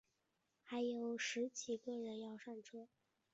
[0.63, 2.87] 还有十几个人要上车